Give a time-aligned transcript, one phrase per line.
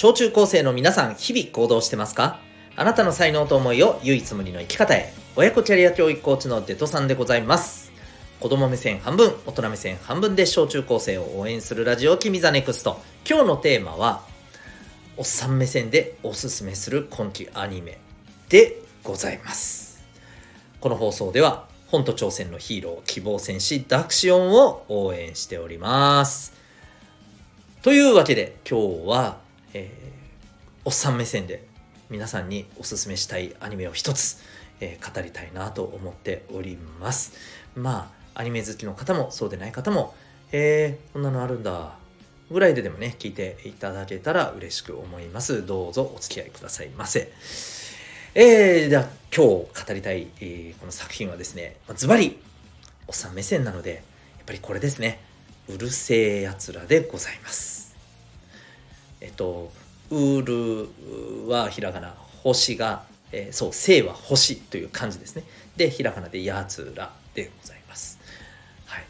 [0.00, 2.38] 小中高生の皆さん、日々行動してますか？
[2.76, 5.12] あなたの才能と思いを唯一無二の生き方へ。
[5.34, 7.90] 親子キャリア教育コーチのデトさんでございます。
[8.38, 13.00] 子供目線半分、大人目線半分で小中高生を応援するラジオ、君 the NEXT。
[13.28, 14.22] 今日のテーマは、
[15.16, 17.98] おっさん目線でおすすめする今期アニメ
[18.50, 20.06] でございます。
[20.80, 26.52] この放送では、本と挑戦のヒーロー、希望戦士、ダクシオンを応援しております。
[27.82, 29.47] というわけで、今日は、
[29.78, 31.64] えー、おっさん目線で
[32.10, 34.38] 皆さんにおすすめしたいアニメを一つ、
[34.80, 37.32] えー、語りたいなと思っております。
[37.76, 40.14] まあ、アニメ好きの方もそうでない方も、
[40.50, 41.96] えー、こんなのあるんだ、
[42.50, 45.64] ぐらいででもね、聞いていただけたら嬉しく思います。
[45.66, 47.30] どうぞお付き合いくださいませ。
[48.34, 52.38] えー、では今日語りたい、えー、この作品はですね、ズバリ、
[53.06, 55.20] おっさん目線なので、やっぱりこれですね、
[55.68, 57.77] うるせえやつらでございます。
[59.20, 59.72] えっと
[60.10, 65.44] ウールはひらがな星が、えー、そう生は星という漢字ですね。
[65.76, 68.18] でひらがなでやつらでございます。
[68.86, 69.04] はい。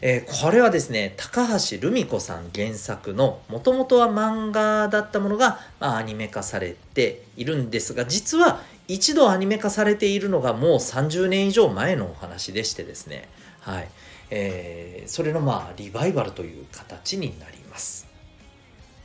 [0.00, 13.28] えー、これはですね高橋留美子さん原作のもともとは漫画だったものが、まあ、アニメ化されているんですが実は一度アニメ化されているのがもう30年以上前のお話でしてですね。
[13.60, 13.88] はい。
[14.30, 18.13] えー、それのまあリバイバルという形になります。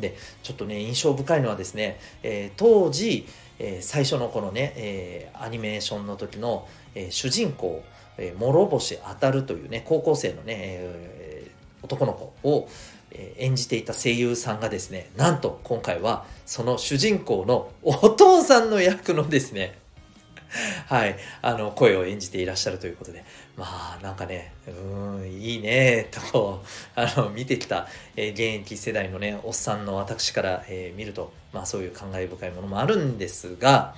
[0.00, 3.26] でちょっとね印象深いのはですね、えー、当時、
[3.58, 7.82] えー、最初のこのね、えー、アニメーションの時の、えー、主人公、
[8.18, 12.68] えー、諸星あたるというね高校生のね、えー、男の子を、
[13.38, 19.79] 演じていた声優さんがですねなんと今回はその主人公のお父さんの役のですね
[20.88, 23.24] はい、あの、声を演じていらっしゃるということで、
[23.56, 33.94] まあ、なんかね、うん、いいね、と、あの、見てきた、えー、現役世代のね、おっさんの私から、えー、見ると、まあ、そういう感慨深いものもあるんですが、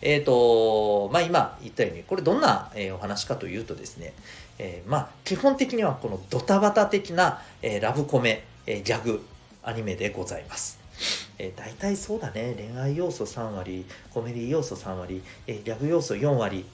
[0.00, 4.14] えっ、ー、と、まあ、今言ったように、これどんな、えー、お話かというとですね、
[4.58, 9.24] えー、まあ、基本的にはこのドタバタ的な、えー、ラブコメ、えー、ギャグ、
[9.62, 10.81] アニメでございます。
[11.38, 12.54] えー、大体そうだね。
[12.56, 16.64] 恋愛要素3割コメディ要素3割、えー、ギャグ要素4割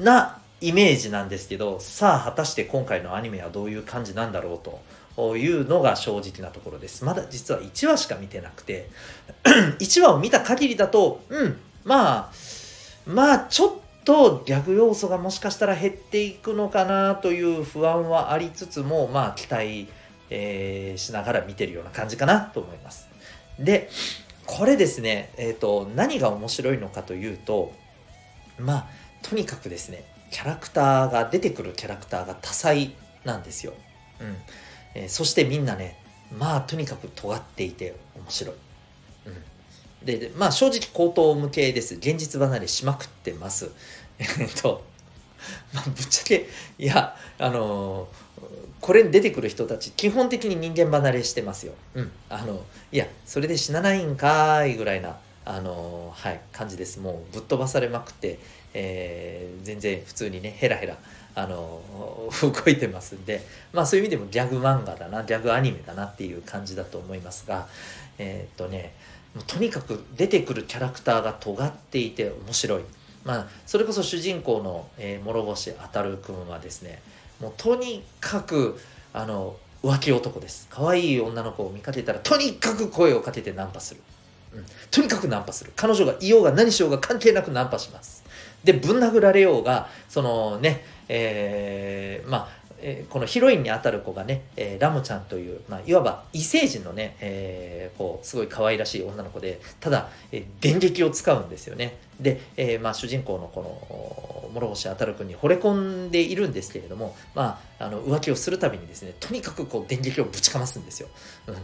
[0.00, 4.58] なイメージなんですけどさあ果たして今回のアニメはどういう感じなんだろう
[5.16, 7.04] というのが正直なところです。
[7.04, 8.88] まだ実は1話しか見てなくて
[9.78, 12.32] 1話を見た限りだとうんまあ
[13.06, 13.72] まあちょっ
[14.04, 19.88] とギャグ要素がもしかしたら減っていくのかなという不安はありつつもまあ期待、
[20.30, 23.11] えー、しながら見てるような感じかなと思います。
[23.58, 23.90] で
[24.46, 27.72] これですね、えーと、何が面白いのかというと
[28.58, 28.86] まあ
[29.22, 33.74] とにかくですねキャラクターが出てくるキャラクターが多彩なんですよ、
[34.20, 34.36] うん。
[34.94, 35.96] えー、そしてみんなね
[36.36, 38.54] まあとにかく尖っていて面白い、
[39.26, 41.94] うん、でまあ正直口頭向けです。
[41.96, 43.70] 現実離れしまくってます。
[44.18, 44.28] えっ
[44.60, 44.84] と
[45.72, 46.48] まあぶっちゃけ
[46.78, 48.08] いやあの
[48.80, 51.74] これに出てくる人たち基本的に人間離れしてますよ。
[51.94, 52.10] うん。
[52.28, 56.98] あの、いや、それで死なないんかーいぐらいな、あのはい、感じです。
[56.98, 58.40] もうぶっ飛ばされまくって、
[58.74, 60.98] えー、全然普通にね、ヘラヘラ、
[61.36, 61.80] あの
[62.42, 67.68] 動いてますんで、まあそういう意味でもギャグ漫画だな、ギャグアニメだなっていう感じだと思いますが、
[68.18, 68.94] えー、っとね、
[69.46, 72.82] とにかく出てくるキャラクターが尖っていて面白い。
[73.24, 77.00] まあ、それこそ主人公の、えー、諸星あたるくんはですね、
[77.40, 78.78] もうとにかく
[79.12, 80.66] あの浮気男です。
[80.70, 84.00] 可愛い女の子を見かけたらとにかく声をかけてナンパする、
[84.54, 85.72] うん、とにかくナンパする。
[85.76, 88.24] 彼女がいようが何しようが関係なくナンパします。
[88.64, 92.48] でぶん殴られようがそのねえー、まあ
[92.82, 101.96] えー、このヒロインにあたる子がね、えー、ラムちゃんという、まあ、いわば異星人のね、えー、こうすごい可愛らしい女の子でただ、えー、電撃を使うんですよね。
[102.20, 111.08] で、えまあ、主人公のこの諸星あたる君に惚れ込んでいるんですけれども、まあ、あの浮気をするたびにですねとにかくこう電撃をぶちかますんですよ、
[111.46, 111.54] うん、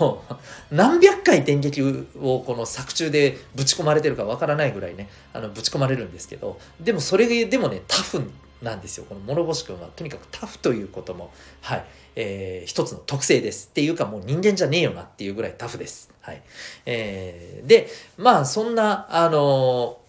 [0.00, 0.34] もう
[0.70, 8.30] 何百回電撃をこの作中でぶち込まれてるかわからないぐらいねあのぶち込まれるんですけどでもそれでもねタフ
[8.64, 9.04] なんですよ。
[9.08, 11.30] この諸星君はとにかくタフということも
[11.60, 11.84] はい、
[12.16, 16.10] えー、一つの特性ですっていうかもう人間じゃねえよなっていうぐらいタフです。
[16.20, 16.42] はい。
[16.86, 20.03] えー、でまあそんなあのー、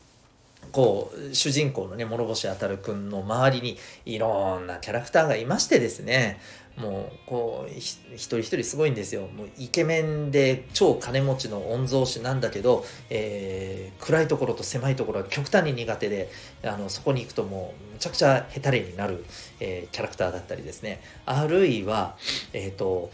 [0.75, 6.37] こう主人公のね諸星あたるくんの周りにいろんなキャラクターがいましてですね
[6.75, 9.21] もうこう一人一人すごいんですよ。
[9.27, 16.29] もうイケメンで超金持ちの御曹司なんだけど、えー、暗いところと狭いところは極端に苦手で
[16.65, 19.23] あのそこに行くともうむちゃくちゃヘタレになる、
[19.61, 20.99] えー、キャラクターだったりですね。
[21.25, 22.17] あるいは
[22.51, 23.09] えっ、ー、と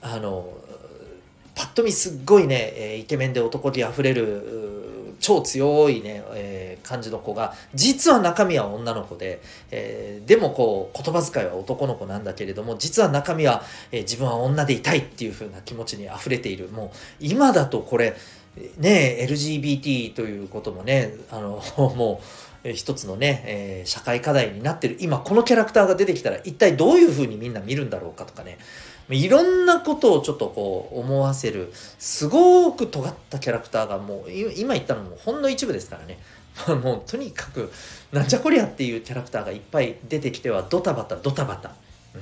[0.00, 0.52] あの
[1.54, 4.75] パッと見すっごいね、えー、イケメンで男気あふれる
[5.26, 9.42] 超強いね、えー、感じの子が実は中身は女の子で、
[9.72, 16.68] えー、でもこう言葉遣いは男の子なんだけれども実は中身は、えー、自分は女でいたいっていう風な気持ちにあふれている。
[16.68, 18.14] もう今だとこれ
[18.78, 21.60] ね LGBT ということもねあの
[21.96, 22.20] も
[22.62, 24.96] う一つのね、えー、社会課題になってる。
[25.00, 28.58] 今このキャラクターが出てきたら一体どういう風にみんな見るんだろうかとかね。
[29.10, 36.18] いろんなことをちょっとこう思わせるすごく尖ったキャラクターがもう今言ったのもほんの一部ですからね。
[36.82, 37.70] もうとにかく
[38.12, 41.68] なんじゃこりゃっていうキャラクターがいっぱい出てきてはドタバタドタバタ、
[42.14, 42.20] うん、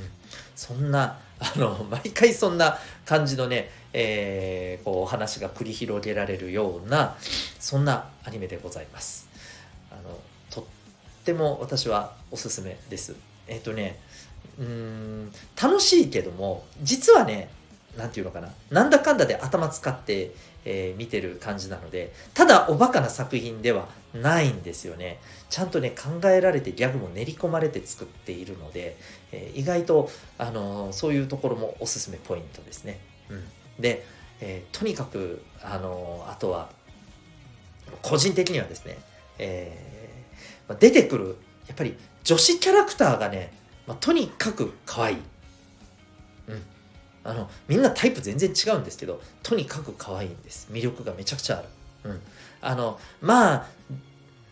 [0.57, 7.17] そんな あの毎回そんな感じのね、えー、こう話が繰り広げられるような
[7.61, 9.29] そんなアニメでございます。
[9.91, 10.19] あの
[10.51, 10.65] とっ
[11.25, 13.15] ても私はおすすめです。
[13.47, 14.01] えっ、ー、とね
[14.59, 17.51] うん楽しいけども実はね
[17.97, 20.33] 何て言うのかななんだかんだで頭使って、
[20.65, 25.19] えー、見てる感じなのでただおバカな作品ではないんですよね。
[25.51, 28.97] ちゃんとね考えられてギャグも練り込まれて作っているので、
[29.33, 33.45] えー、意外と、あのー、そういうところもおすすめポイントですね、うん、
[33.81, 34.07] で、
[34.41, 36.71] えとにかく、あのあとは
[38.03, 38.99] 個人的にはですね、
[39.39, 39.77] え
[40.79, 41.37] 出てくる
[41.67, 43.53] やっぱり女子キャラクターがね
[43.87, 45.17] まあ、とにかく可愛い。
[46.49, 46.63] うん。
[47.25, 50.69] あの、みんなタイプ全然違うんですけど、とにかく可愛いんです。
[50.71, 51.69] 魅力がめちゃくちゃある。
[52.11, 52.21] うん。
[52.61, 53.67] あの、まあ、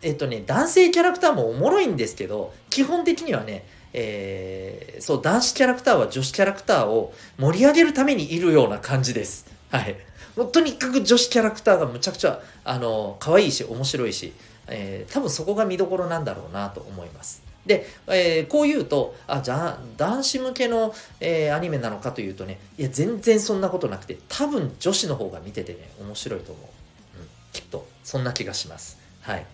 [0.03, 9.47] えっとね、男性キャラクターもおもろいんですけど、基本的にはね、えー、そう、男子キャラクターは女子キャラクターを盛り上げるためにいるような感じです。
[9.71, 9.97] はい。
[10.37, 14.33] もうとにかく女子キャラクターがむちゃくちゃ、あの、可愛いし、面白いし、
[14.67, 17.43] えー、多分そこが見どころなんだろうなと思います。
[17.67, 27.19] で、えー、こう言うと、あ、じゃあ、男子向けの、えー、アニメなのかというとね、いや、全然そんなことなくて、多分女子の方が見ててね、面白いと思う。
[27.21, 28.99] うん、きっと、そんな気がします。
[29.21, 29.47] はい。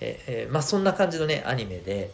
[0.00, 2.10] えー、まあ、そんな感じのね、アニメで、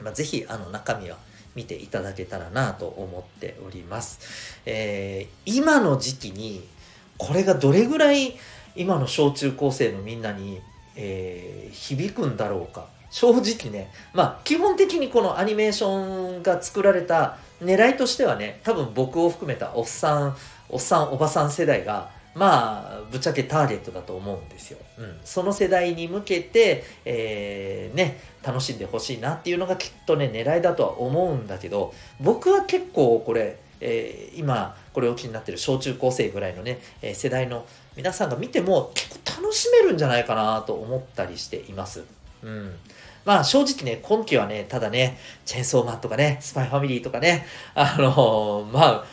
[0.00, 1.18] まあ、ぜひ、あの、中身は
[1.54, 4.60] 見ていただけたらなと思っております。
[4.64, 6.66] えー、今の時期に、
[7.18, 8.36] これがどれぐらい、
[8.76, 10.60] 今の小中高生のみんなに、
[10.94, 12.86] えー、響くんだろうか。
[13.10, 20.36] 正直ね、まあ、基本的にこのアニメーションが作られた狙いとしてはね、多分僕を含めたおっさん、
[20.68, 24.78] おっさん、おばさん世代が、まあ、ぶっちゃけターゲットだと思うんですよ。
[24.98, 25.18] うん。
[25.24, 37.64] その世代に向けて、えー、ね、楽しんでほしいなっていうのがきっとね、狙いだとは思うんだけど、僕は結構これ、えー、今、これを気になってる小中高生ぐらいのね、えー、世代の
[37.96, 42.04] 皆さんが見ても結構楽しめるんじゃないかなと思ったりしています。
[42.42, 42.74] うん。
[43.24, 49.04] まあ正直ね、今期はね、ただね、チェーンソーマンとかね、スパイファミリーとかね、あのー、まあ、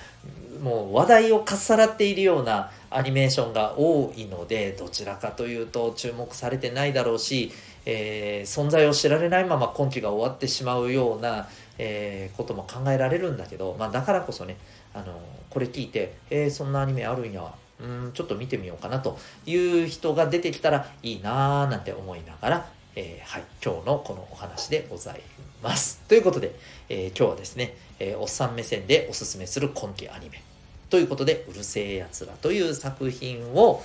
[0.61, 7.51] もう話題をかっさらっているようなアニメーションが多いので、どちらかというと注目されてないだろうし、
[7.85, 14.57] えー、存在を知られないまま今期が終わってしまうような、えー、ことも考えられるんだけど、まあ、だからこそね、
[14.93, 15.19] あの
[15.49, 25.21] これ聞いて、えー、そんなアニメあるんや、うん、ちょっと見てみようかなという人が出てきたらいいなーなんて思いながら、えー、はい、今日のこのお話でござい
[25.61, 26.01] ます。
[26.07, 26.55] ということで、
[26.87, 30.41] えー、今日はですね、えー、おっさん目線でおすすめする今期アニメ。
[30.89, 33.83] ということで、うるせえやつらという作品を、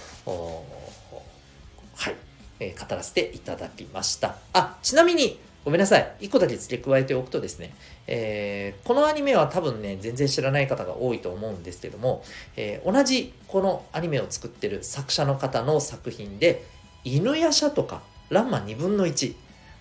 [1.96, 2.14] はい、
[2.60, 4.36] え語らせていただきました。
[4.52, 6.12] あ、ちなみに、ごめんなさい。
[6.20, 7.74] 一個だけ付け加えておくとですね、
[8.06, 12.22] えー、このアニメは多分ね、全然知らない方が多いと思うんですけども、
[12.56, 16.64] えー、同じこのアニメを作ってる作者の方の作品で、
[17.02, 19.34] 犬夜叉とかランマ2分の1。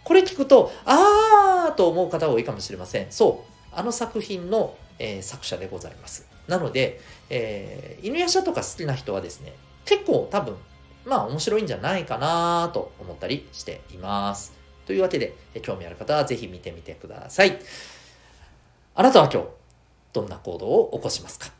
[0.04, 3.08] これ聞くと、あーと思う方多いかもしれません。
[3.12, 3.54] そう。
[3.72, 6.28] あの作品の、えー、作者でございます。
[6.48, 9.54] なので、えー、犬夜叉とか好きな人はですね、
[9.86, 10.56] 結構多分、
[11.06, 14.52] まあ面白いんじゃないかなと思ったりしています。
[14.86, 17.60] というわけで、え興味ある方はぜひ見てみてください。
[18.96, 19.48] あなたは今日、
[20.12, 21.52] どんな行動を起こしますか？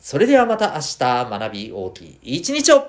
[0.00, 2.84] それではまた明日学び大きい一日を